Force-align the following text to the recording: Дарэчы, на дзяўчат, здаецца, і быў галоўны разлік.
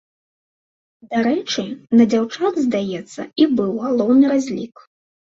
Дарэчы, 1.09 1.63
на 1.99 2.07
дзяўчат, 2.13 2.53
здаецца, 2.67 3.21
і 3.43 3.47
быў 3.59 3.71
галоўны 3.83 4.25
разлік. 4.33 4.75